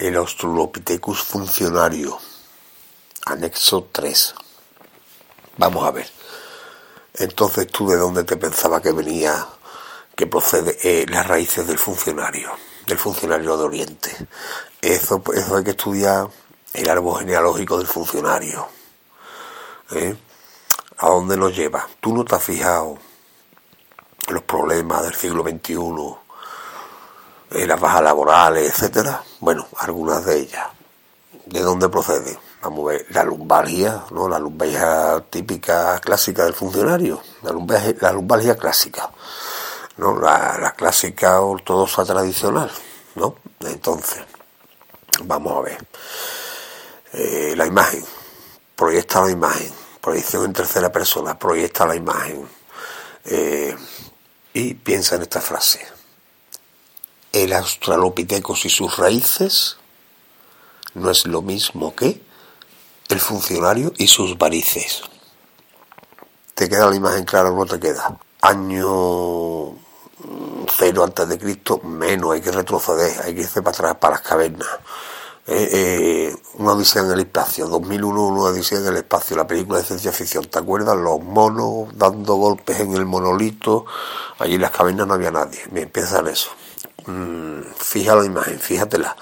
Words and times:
el 0.00 0.16
Australopithecus 0.16 1.22
funcionario, 1.22 2.18
anexo 3.26 3.90
3. 3.92 4.34
Vamos 5.58 5.84
a 5.84 5.90
ver. 5.90 6.10
Entonces, 7.12 7.66
¿tú 7.66 7.86
de 7.86 7.98
dónde 7.98 8.24
te 8.24 8.38
pensaba 8.38 8.80
que 8.80 8.92
venía, 8.92 9.46
que 10.16 10.26
procede 10.26 10.78
eh, 10.82 11.04
las 11.06 11.26
raíces 11.26 11.66
del 11.66 11.78
funcionario, 11.78 12.50
del 12.86 12.96
funcionario 12.96 13.58
de 13.58 13.64
Oriente? 13.64 14.16
Eso, 14.80 15.22
eso 15.34 15.56
hay 15.56 15.64
que 15.64 15.72
estudiar 15.72 16.28
el 16.72 16.88
árbol 16.88 17.18
genealógico 17.20 17.76
del 17.76 17.86
funcionario. 17.86 18.68
¿eh? 19.90 20.16
¿A 20.96 21.08
dónde 21.08 21.36
nos 21.36 21.54
lleva? 21.54 21.86
¿Tú 22.00 22.14
no 22.14 22.24
te 22.24 22.36
has 22.36 22.42
fijado 22.42 22.96
los 24.28 24.42
problemas 24.44 25.02
del 25.02 25.14
siglo 25.14 25.42
XXI, 25.42 25.74
en 27.50 27.68
las 27.68 27.80
bajas 27.80 28.02
laborales, 28.02 28.72
etcétera? 28.72 29.22
Bueno, 29.40 29.66
algunas 29.78 30.24
de 30.24 30.40
ellas. 30.40 30.68
¿De 31.46 31.60
dónde 31.60 31.88
procede? 31.88 32.38
Vamos 32.62 32.80
a 32.80 32.92
ver, 32.92 33.06
la 33.10 33.24
lumbalgia, 33.24 34.04
¿no? 34.10 34.28
La 34.28 34.38
lumbalgia 34.38 35.24
típica 35.30 35.98
clásica 35.98 36.44
del 36.44 36.54
funcionario, 36.54 37.22
la 37.42 37.52
lumbalgia, 37.52 38.52
la 38.52 38.56
clásica, 38.56 39.10
¿no? 39.96 40.20
La, 40.20 40.58
la 40.60 40.72
clásica 40.72 41.40
ortodoxa 41.40 42.04
tradicional, 42.04 42.70
¿no? 43.16 43.36
Entonces, 43.60 44.22
vamos 45.24 45.56
a 45.56 45.60
ver. 45.60 45.86
Eh, 47.12 47.54
la 47.56 47.66
imagen, 47.66 48.04
proyecta 48.76 49.22
la 49.22 49.30
imagen, 49.30 49.72
proyección 50.00 50.44
en 50.44 50.52
tercera 50.52 50.92
persona, 50.92 51.36
proyecta 51.36 51.86
la 51.86 51.96
imagen 51.96 52.48
eh, 53.24 53.74
y 54.52 54.74
piensa 54.74 55.16
en 55.16 55.22
esta 55.22 55.40
frase. 55.40 55.99
El 57.32 57.52
australopithecus 57.52 58.64
y 58.64 58.70
sus 58.70 58.96
raíces 58.96 59.76
no 60.94 61.10
es 61.10 61.26
lo 61.26 61.42
mismo 61.42 61.94
que 61.94 62.22
el 63.08 63.20
funcionario 63.20 63.92
y 63.98 64.08
sus 64.08 64.36
varices. 64.36 65.02
¿Te 66.54 66.68
queda 66.68 66.90
la 66.90 66.96
imagen 66.96 67.24
clara 67.24 67.50
o 67.50 67.56
no 67.56 67.66
te 67.66 67.78
queda? 67.78 68.18
Año 68.40 69.76
cero 70.76 71.04
antes 71.04 71.28
de 71.28 71.38
Cristo, 71.38 71.80
menos, 71.84 72.32
hay 72.32 72.40
que 72.40 72.52
retroceder, 72.52 73.20
hay 73.22 73.34
que 73.34 73.42
irse 73.42 73.62
para 73.62 73.76
atrás, 73.76 73.96
para 73.96 74.16
las 74.16 74.22
cavernas. 74.22 74.68
Eh, 75.46 75.68
eh, 75.72 76.36
una 76.58 76.72
odisea 76.72 77.02
en 77.02 77.10
el 77.10 77.20
espacio, 77.20 77.66
2001, 77.66 78.26
una 78.26 78.42
odisea 78.42 78.78
en 78.78 78.86
el 78.86 78.96
espacio, 78.98 79.36
la 79.36 79.46
película 79.46 79.78
de 79.78 79.84
ciencia 79.84 80.12
ficción, 80.12 80.44
¿te 80.44 80.58
acuerdas? 80.58 80.96
Los 80.96 81.20
monos 81.22 81.88
dando 81.96 82.34
golpes 82.34 82.78
en 82.80 82.94
el 82.94 83.04
monolito, 83.04 83.86
allí 84.38 84.54
en 84.54 84.60
las 84.60 84.70
cavernas 84.70 85.06
no 85.06 85.14
había 85.14 85.30
nadie, 85.30 85.60
bien, 85.70 85.90
piensa 85.90 86.20
en 86.20 86.28
eso. 86.28 86.50
Mm, 87.06 87.62
fija 87.76 88.14
la 88.14 88.24
imagen, 88.24 88.58
fíjatela. 88.58 89.16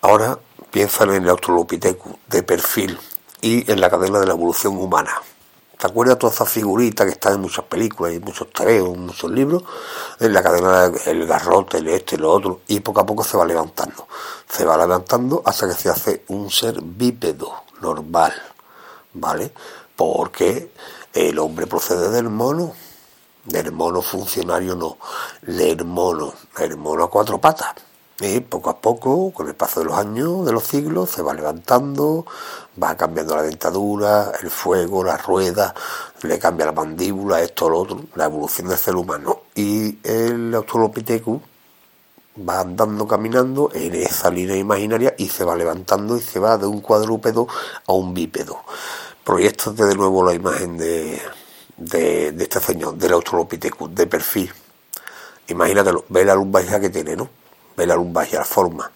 Ahora 0.00 0.38
piensa 0.70 1.04
en 1.04 1.10
el 1.10 1.28
Australopithecus 1.28 2.14
de 2.28 2.42
perfil 2.42 2.98
y 3.40 3.70
en 3.70 3.80
la 3.80 3.90
cadena 3.90 4.18
de 4.20 4.26
la 4.26 4.32
evolución 4.32 4.76
humana. 4.76 5.12
¿Te 5.78 5.88
acuerdas 5.88 6.14
de 6.14 6.20
todas 6.20 6.36
esas 6.36 6.48
figuritas 6.48 7.04
que 7.04 7.12
están 7.12 7.34
en 7.34 7.40
muchas 7.40 7.64
películas 7.64 8.14
y 8.14 8.20
muchos 8.20 8.52
tareos, 8.52 8.94
en 8.94 9.06
muchos 9.06 9.28
libros? 9.30 9.64
En 10.20 10.32
la 10.32 10.40
cadena 10.40 10.88
del 10.88 11.26
garrote, 11.26 11.78
el 11.78 11.88
este, 11.88 12.16
lo 12.16 12.30
otro, 12.30 12.60
y 12.68 12.78
poco 12.78 13.00
a 13.00 13.06
poco 13.06 13.24
se 13.24 13.36
va 13.36 13.44
levantando. 13.44 14.06
Se 14.48 14.64
va 14.64 14.76
levantando 14.76 15.42
hasta 15.44 15.66
que 15.68 15.74
se 15.74 15.88
hace 15.88 16.24
un 16.28 16.50
ser 16.50 16.80
bípedo, 16.80 17.64
normal, 17.80 18.32
¿vale? 19.14 19.52
Porque 19.96 20.72
el 21.12 21.38
hombre 21.40 21.66
procede 21.66 22.10
del 22.10 22.28
mono, 22.28 22.74
del 23.44 23.72
mono 23.72 24.02
funcionario 24.02 24.74
no, 24.74 24.98
del 25.42 25.84
mono, 25.84 26.32
del 26.58 26.76
mono 26.76 27.04
a 27.04 27.10
cuatro 27.10 27.40
patas. 27.40 27.74
Y 28.20 28.38
poco 28.40 28.70
a 28.70 28.78
poco, 28.78 29.32
con 29.32 29.48
el 29.48 29.54
paso 29.54 29.80
de 29.80 29.86
los 29.86 29.98
años, 29.98 30.46
de 30.46 30.52
los 30.52 30.64
siglos, 30.64 31.10
se 31.10 31.22
va 31.22 31.34
levantando, 31.34 32.24
va 32.80 32.96
cambiando 32.96 33.34
la 33.34 33.42
dentadura, 33.42 34.32
el 34.40 34.48
fuego, 34.48 35.02
la 35.02 35.16
rueda, 35.16 35.74
le 36.22 36.38
cambia 36.38 36.66
la 36.66 36.72
mandíbula, 36.72 37.40
esto, 37.40 37.68
lo 37.68 37.80
otro, 37.80 38.00
la 38.14 38.26
evolución 38.26 38.68
del 38.68 38.78
ser 38.78 38.94
humano. 38.94 39.40
Y 39.56 39.98
el 40.04 40.54
Australopithecus 40.54 41.40
va 42.48 42.60
andando, 42.60 43.08
caminando 43.08 43.70
en 43.74 43.94
esa 43.94 44.30
línea 44.30 44.56
imaginaria 44.56 45.14
y 45.18 45.28
se 45.28 45.44
va 45.44 45.56
levantando 45.56 46.16
y 46.16 46.20
se 46.20 46.38
va 46.38 46.58
de 46.58 46.66
un 46.66 46.80
cuadrúpedo 46.80 47.48
a 47.86 47.92
un 47.92 48.14
bípedo. 48.14 48.58
Proyectate 49.24 49.84
de 49.84 49.94
nuevo 49.96 50.24
la 50.24 50.34
imagen 50.34 50.78
de, 50.78 51.20
de, 51.84 52.28
este 52.38 52.60
señor, 52.60 52.96
del 52.96 53.12
Australopithecus, 53.12 53.94
de 53.94 54.06
perfil. 54.06 54.52
Imagínatelo, 55.48 56.04
ve 56.08 56.24
la 56.24 56.34
luz 56.34 56.50
baja 56.50 56.80
que 56.80 56.90
tiene, 56.90 57.16
¿no? 57.16 57.42
ve 57.76 57.86
la 57.86 57.96
lumbalgia, 57.96 58.40
la 58.40 58.44
forma. 58.44 58.90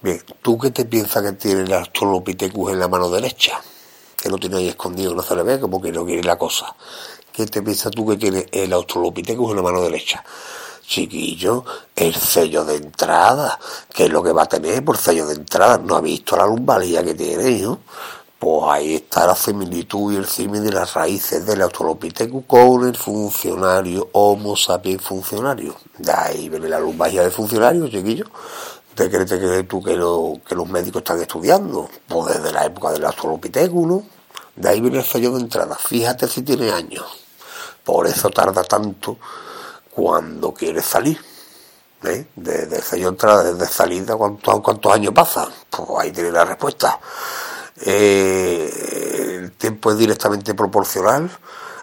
Bien, 0.00 0.22
¿tú 0.42 0.58
qué 0.58 0.70
te 0.70 0.84
piensas 0.84 1.22
que 1.22 1.32
tiene 1.32 1.62
el 1.62 1.72
Australopithecus 1.72 2.72
en 2.72 2.78
la 2.78 2.88
mano 2.88 3.08
derecha? 3.08 3.60
Que 4.16 4.28
lo 4.28 4.38
tiene 4.38 4.58
ahí 4.58 4.68
escondido, 4.68 5.14
no 5.14 5.22
se 5.22 5.34
le 5.34 5.42
ve, 5.42 5.60
como 5.60 5.80
que 5.80 5.92
no 5.92 6.04
quiere 6.04 6.22
la 6.22 6.36
cosa. 6.36 6.74
¿Qué 7.32 7.46
te 7.46 7.62
piensas 7.62 7.90
tú 7.90 8.06
que 8.06 8.16
tiene 8.16 8.46
el 8.52 8.72
Australopithecus 8.72 9.50
en 9.50 9.56
la 9.56 9.62
mano 9.62 9.82
derecha? 9.82 10.24
Chiquillo, 10.86 11.64
el 11.96 12.14
sello 12.14 12.64
de 12.64 12.76
entrada, 12.76 13.58
¿qué 13.92 14.04
es 14.04 14.10
lo 14.10 14.22
que 14.22 14.32
va 14.32 14.42
a 14.42 14.46
tener 14.46 14.84
por 14.84 14.98
sello 14.98 15.26
de 15.26 15.34
entrada? 15.34 15.78
¿No 15.78 15.96
ha 15.96 16.00
visto 16.02 16.36
la 16.36 16.46
lumbalgia 16.46 17.02
que 17.02 17.14
tiene, 17.14 17.50
hijo? 17.50 17.80
Pues 18.44 18.62
ahí 18.68 18.96
está 18.96 19.26
la 19.26 19.34
similitud 19.34 20.12
y 20.12 20.16
el 20.16 20.26
símil 20.26 20.62
de 20.64 20.70
las 20.70 20.92
raíces 20.92 21.46
del 21.46 21.62
Australopithecus 21.62 22.44
con 22.46 22.86
el 22.86 22.94
funcionario 22.94 24.10
Homo 24.12 24.54
sapiens 24.54 25.00
funcionario. 25.00 25.74
De 25.96 26.12
ahí 26.12 26.50
viene 26.50 26.68
la 26.68 26.78
lumbalgia 26.78 27.22
de 27.22 27.30
funcionario, 27.30 27.88
chiquillo. 27.88 28.26
¿Te 28.94 29.08
crees 29.08 29.30
que 29.30 29.62
tú 29.62 29.82
que, 29.82 29.94
que 30.46 30.54
los 30.54 30.68
médicos 30.68 31.00
están 31.00 31.22
estudiando? 31.22 31.88
Pues 32.06 32.36
desde 32.36 32.52
la 32.52 32.66
época 32.66 32.92
del 32.92 33.06
Australopithecus, 33.06 33.86
¿no? 33.86 34.02
De 34.56 34.68
ahí 34.68 34.82
viene 34.82 34.98
el 34.98 35.04
sello 35.06 35.32
de 35.32 35.40
entrada. 35.40 35.76
Fíjate 35.76 36.28
si 36.28 36.42
tiene 36.42 36.70
años. 36.70 37.06
Por 37.82 38.06
eso 38.06 38.28
tarda 38.28 38.62
tanto 38.62 39.16
cuando 39.90 40.52
quiere 40.52 40.82
salir. 40.82 41.18
¿eh? 42.02 42.26
Desde 42.36 42.76
el 42.76 42.82
sello 42.82 43.04
de 43.04 43.10
entrada, 43.12 43.54
desde 43.54 43.72
salida, 43.72 44.16
¿cuántos, 44.16 44.60
cuántos 44.60 44.92
años 44.92 45.14
pasan? 45.14 45.48
Pues 45.70 45.88
ahí 45.98 46.12
tiene 46.12 46.30
la 46.30 46.44
respuesta. 46.44 47.00
Eh, 47.80 49.40
el 49.40 49.52
tiempo 49.52 49.90
es 49.90 49.98
directamente 49.98 50.54
proporcional 50.54 51.30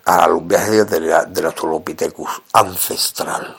a 0.06 0.28
los 0.28 0.46
viajes 0.46 0.90
del 0.90 1.46
Australopithecus 1.46 2.42
ancestral. 2.54 3.56